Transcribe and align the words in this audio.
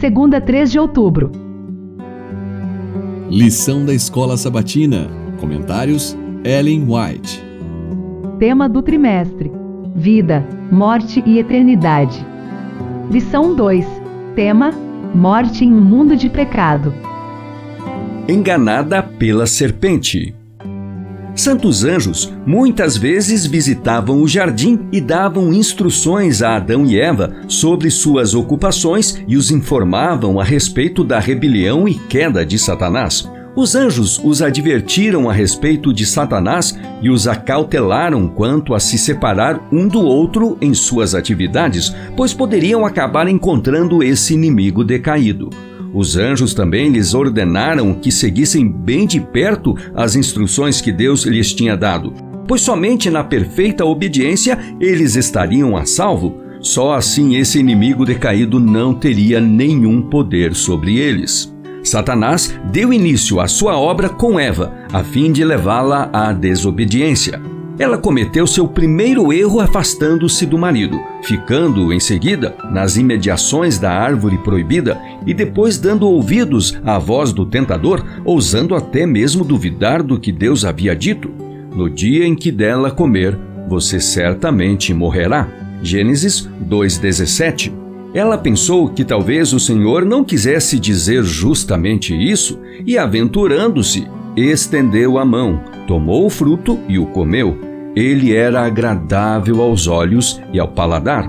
segunda 0.00 0.40
3 0.40 0.72
de 0.72 0.78
outubro. 0.78 1.30
Lição 3.28 3.84
da 3.84 3.92
Escola 3.92 4.34
Sabatina. 4.38 5.08
Comentários 5.38 6.16
Ellen 6.42 6.86
White. 6.88 7.44
Tema 8.38 8.66
do 8.66 8.80
trimestre: 8.80 9.52
Vida, 9.94 10.48
Morte 10.72 11.22
e 11.26 11.38
Eternidade. 11.38 12.26
Lição 13.10 13.54
2. 13.54 13.86
Tema: 14.34 14.70
Morte 15.14 15.66
em 15.66 15.72
um 15.74 15.80
mundo 15.82 16.16
de 16.16 16.30
pecado. 16.30 16.94
Enganada 18.26 19.02
pela 19.02 19.46
serpente. 19.46 20.34
Santos 21.40 21.84
anjos 21.84 22.30
muitas 22.44 22.98
vezes 22.98 23.46
visitavam 23.46 24.20
o 24.20 24.28
jardim 24.28 24.86
e 24.92 25.00
davam 25.00 25.54
instruções 25.54 26.42
a 26.42 26.56
Adão 26.56 26.84
e 26.84 27.00
Eva 27.00 27.34
sobre 27.48 27.90
suas 27.90 28.34
ocupações 28.34 29.18
e 29.26 29.38
os 29.38 29.50
informavam 29.50 30.38
a 30.38 30.44
respeito 30.44 31.02
da 31.02 31.18
rebelião 31.18 31.88
e 31.88 31.94
queda 31.94 32.44
de 32.44 32.58
Satanás. 32.58 33.26
Os 33.56 33.74
anjos 33.74 34.20
os 34.22 34.42
advertiram 34.42 35.30
a 35.30 35.32
respeito 35.32 35.94
de 35.94 36.04
Satanás 36.04 36.78
e 37.00 37.08
os 37.08 37.26
acautelaram 37.26 38.28
quanto 38.28 38.74
a 38.74 38.78
se 38.78 38.98
separar 38.98 39.66
um 39.72 39.88
do 39.88 40.02
outro 40.02 40.58
em 40.60 40.74
suas 40.74 41.14
atividades, 41.14 41.90
pois 42.18 42.34
poderiam 42.34 42.84
acabar 42.84 43.26
encontrando 43.26 44.02
esse 44.02 44.34
inimigo 44.34 44.84
decaído. 44.84 45.48
Os 45.92 46.16
anjos 46.16 46.54
também 46.54 46.90
lhes 46.90 47.14
ordenaram 47.14 47.94
que 47.94 48.12
seguissem 48.12 48.68
bem 48.68 49.06
de 49.06 49.20
perto 49.20 49.74
as 49.94 50.14
instruções 50.14 50.80
que 50.80 50.92
Deus 50.92 51.24
lhes 51.24 51.52
tinha 51.52 51.76
dado, 51.76 52.12
pois 52.46 52.60
somente 52.60 53.10
na 53.10 53.24
perfeita 53.24 53.84
obediência 53.84 54.58
eles 54.80 55.16
estariam 55.16 55.76
a 55.76 55.84
salvo. 55.84 56.40
Só 56.60 56.92
assim 56.92 57.36
esse 57.36 57.58
inimigo 57.58 58.04
decaído 58.04 58.60
não 58.60 58.94
teria 58.94 59.40
nenhum 59.40 60.02
poder 60.02 60.54
sobre 60.54 60.96
eles. 60.96 61.52
Satanás 61.82 62.54
deu 62.70 62.92
início 62.92 63.40
à 63.40 63.48
sua 63.48 63.78
obra 63.78 64.08
com 64.08 64.38
Eva, 64.38 64.72
a 64.92 65.02
fim 65.02 65.32
de 65.32 65.42
levá-la 65.42 66.10
à 66.12 66.32
desobediência. 66.32 67.40
Ela 67.80 67.96
cometeu 67.96 68.46
seu 68.46 68.68
primeiro 68.68 69.32
erro 69.32 69.58
afastando-se 69.58 70.44
do 70.44 70.58
marido, 70.58 71.00
ficando 71.22 71.90
em 71.94 71.98
seguida 71.98 72.54
nas 72.70 72.98
imediações 72.98 73.78
da 73.78 73.90
árvore 73.90 74.36
proibida 74.36 75.00
e 75.26 75.32
depois 75.32 75.78
dando 75.78 76.06
ouvidos 76.06 76.78
à 76.84 76.98
voz 76.98 77.32
do 77.32 77.46
tentador, 77.46 78.04
ousando 78.22 78.74
até 78.74 79.06
mesmo 79.06 79.46
duvidar 79.46 80.02
do 80.02 80.20
que 80.20 80.30
Deus 80.30 80.62
havia 80.62 80.94
dito. 80.94 81.30
No 81.74 81.88
dia 81.88 82.26
em 82.26 82.34
que 82.34 82.52
dela 82.52 82.90
comer, 82.90 83.34
você 83.66 83.98
certamente 83.98 84.92
morrerá. 84.92 85.48
Gênesis 85.82 86.46
2:17. 86.60 87.72
Ela 88.12 88.36
pensou 88.36 88.90
que 88.90 89.06
talvez 89.06 89.54
o 89.54 89.58
Senhor 89.58 90.04
não 90.04 90.22
quisesse 90.22 90.78
dizer 90.78 91.22
justamente 91.22 92.14
isso 92.14 92.60
e, 92.84 92.98
aventurando-se, 92.98 94.06
estendeu 94.36 95.16
a 95.16 95.24
mão, 95.24 95.62
tomou 95.86 96.26
o 96.26 96.30
fruto 96.30 96.78
e 96.86 96.98
o 96.98 97.06
comeu. 97.06 97.69
Ele 97.94 98.34
era 98.34 98.64
agradável 98.64 99.60
aos 99.60 99.86
olhos 99.88 100.40
e 100.52 100.60
ao 100.60 100.68
paladar. 100.68 101.28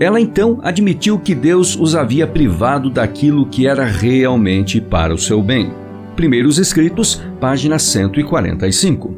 Ela 0.00 0.20
então 0.20 0.60
admitiu 0.62 1.18
que 1.18 1.34
Deus 1.34 1.74
os 1.74 1.96
havia 1.96 2.26
privado 2.26 2.90
daquilo 2.90 3.46
que 3.46 3.66
era 3.66 3.84
realmente 3.84 4.80
para 4.80 5.14
o 5.14 5.18
seu 5.18 5.42
bem. 5.42 5.72
Primeiros 6.14 6.58
Escritos, 6.58 7.22
página 7.40 7.78
145. 7.78 9.14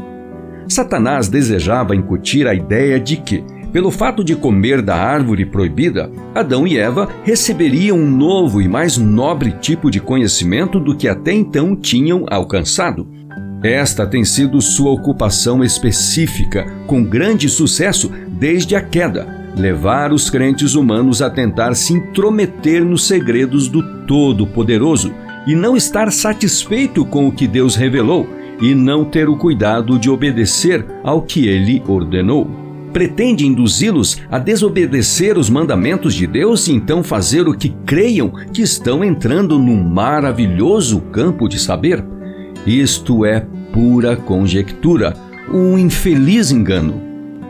Satanás 0.69 1.29
desejava 1.29 1.97
incutir 1.97 2.47
a 2.47 2.55
ideia 2.55 3.01
de 3.01 3.17
que, 3.17 3.45
pelo 3.73 3.91
fato 3.91 4.23
de 4.23 4.37
comer 4.37 4.81
da 4.81 4.97
árvore 4.97 5.45
proibida, 5.45 6.11
Adão 6.35 6.67
e 6.67 6.79
Eva 6.79 7.09
receberiam 7.25 7.99
um 7.99 8.11
novo 8.11 8.63
e 8.63 8.69
mais 8.69 8.97
nobre 8.97 9.53
tipo 9.61 9.91
de 9.91 10.01
conhecimento 10.01 10.79
do 10.79 10.97
que 10.97 11.09
até 11.09 11.33
então 11.33 11.75
tinham 11.75 12.25
alcançado. 12.31 13.07
Esta 13.63 14.07
tem 14.07 14.25
sido 14.25 14.61
sua 14.61 14.91
ocupação 14.91 15.63
específica, 15.63 16.67
com 16.87 17.05
grande 17.05 17.49
sucesso 17.49 18.11
desde 18.29 18.75
a 18.75 18.81
queda 18.81 19.41
levar 19.57 20.13
os 20.13 20.31
crentes 20.31 20.75
humanos 20.75 21.21
a 21.23 21.31
tentar 21.31 21.75
se 21.75 21.93
intrometer 21.93 22.85
nos 22.85 23.07
segredos 23.07 23.69
do 23.69 23.83
Todo-Poderoso 24.07 25.13
e 25.47 25.55
não 25.55 25.77
estar 25.77 26.11
satisfeito 26.13 27.05
com 27.05 27.27
o 27.27 27.33
que 27.33 27.47
Deus 27.47 27.75
revelou 27.75 28.29
e 28.61 28.75
não 28.75 29.05
ter 29.05 29.29
o 29.29 29.37
cuidado 29.37 29.99
de 29.99 30.11
obedecer 30.11 30.85
ao 31.03 31.23
que 31.23 31.47
ele 31.47 31.83
ordenou. 31.87 32.49
Pretende 32.93 33.47
induzi-los 33.47 34.21
a 34.31 34.39
desobedecer 34.39 35.39
os 35.39 35.49
mandamentos 35.49 36.13
de 36.15 36.27
Deus 36.27 36.67
e 36.67 36.73
então 36.73 37.03
fazer 37.03 37.47
o 37.47 37.57
que 37.57 37.71
creiam 37.87 38.33
que 38.53 38.63
estão 38.63 39.05
entrando 39.05 39.59
num 39.59 39.83
maravilhoso 39.83 41.01
campo 41.01 41.49
de 41.49 41.59
saber. 41.59 42.05
Isto 42.67 43.25
é 43.25 43.47
pura 43.73 44.17
conjectura, 44.17 45.17
um 45.53 45.79
infeliz 45.79 46.51
engano. 46.51 47.01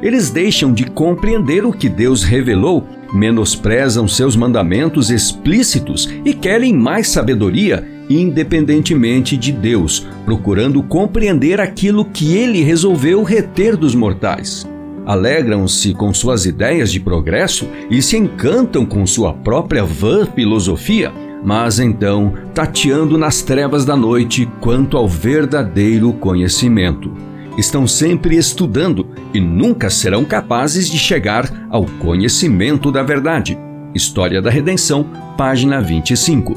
Eles 0.02 0.30
deixam 0.30 0.72
de 0.72 0.84
compreender 0.84 1.64
o 1.64 1.72
que 1.72 1.88
Deus 1.88 2.22
revelou, 2.22 2.86
menosprezam 3.12 4.08
seus 4.08 4.34
mandamentos 4.34 5.10
explícitos 5.10 6.08
e 6.24 6.32
querem 6.32 6.74
mais 6.74 7.08
sabedoria, 7.08 7.86
independentemente 8.08 9.36
de 9.36 9.52
Deus, 9.52 10.06
procurando 10.24 10.82
compreender 10.82 11.60
aquilo 11.60 12.04
que 12.04 12.36
ele 12.36 12.62
resolveu 12.62 13.22
reter 13.22 13.76
dos 13.76 13.94
mortais. 13.94 14.66
Alegram-se 15.04 15.92
com 15.92 16.14
suas 16.14 16.46
ideias 16.46 16.92
de 16.92 17.00
progresso 17.00 17.68
e 17.90 18.00
se 18.00 18.16
encantam 18.16 18.86
com 18.86 19.06
sua 19.06 19.32
própria 19.32 19.84
vã 19.84 20.24
filosofia, 20.26 21.12
mas 21.42 21.78
então 21.78 22.34
tateando 22.54 23.16
nas 23.16 23.42
trevas 23.42 23.84
da 23.84 23.96
noite 23.96 24.48
quanto 24.60 24.96
ao 24.96 25.08
verdadeiro 25.08 26.12
conhecimento. 26.12 27.12
Estão 27.56 27.86
sempre 27.86 28.36
estudando 28.36 29.06
e 29.34 29.40
nunca 29.40 29.90
serão 29.90 30.24
capazes 30.24 30.88
de 30.88 30.98
chegar 30.98 31.66
ao 31.68 31.84
conhecimento 31.84 32.90
da 32.92 33.02
verdade. 33.02 33.58
História 33.94 34.40
da 34.40 34.50
Redenção, 34.50 35.04
página 35.36 35.80
25. 35.80 36.56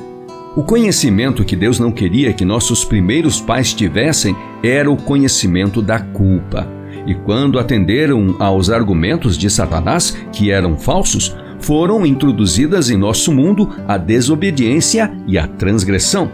O 0.55 0.61
conhecimento 0.61 1.43
que 1.43 1.55
Deus 1.55 1.79
não 1.79 1.91
queria 1.91 2.31
que 2.31 2.45
nossos 2.45 2.85
primeiros 2.85 3.41
pais 3.41 3.73
tivessem 3.73 4.35
era 4.61 4.89
o 4.89 4.95
conhecimento 4.95 5.81
da 5.81 5.99
culpa. 5.99 6.67
E 7.07 7.15
quando 7.15 7.57
atenderam 7.57 8.35
aos 8.39 8.69
argumentos 8.69 9.35
de 9.35 9.49
Satanás, 9.49 10.15
que 10.31 10.51
eram 10.51 10.77
falsos, 10.77 11.35
foram 11.63 12.05
introduzidas 12.05 12.89
em 12.89 12.97
nosso 12.97 13.31
mundo 13.31 13.69
a 13.87 13.97
desobediência 13.97 15.11
e 15.25 15.37
a 15.37 15.47
transgressão. 15.47 16.29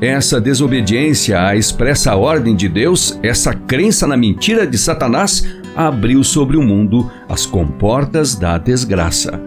Essa 0.00 0.40
desobediência 0.40 1.40
à 1.40 1.56
expressa 1.56 2.14
ordem 2.14 2.54
de 2.54 2.68
Deus, 2.68 3.18
essa 3.22 3.54
crença 3.54 4.06
na 4.06 4.16
mentira 4.16 4.66
de 4.66 4.76
Satanás, 4.76 5.46
abriu 5.74 6.22
sobre 6.22 6.56
o 6.56 6.62
mundo 6.62 7.10
as 7.28 7.46
comportas 7.46 8.34
da 8.34 8.58
desgraça. 8.58 9.40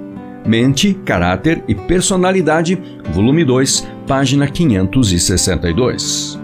Mente, 0.47 0.93
Caráter 1.05 1.63
e 1.67 1.75
Personalidade, 1.75 2.81
volume 3.13 3.43
2, 3.43 3.87
página 4.07 4.47
562. 4.47 6.39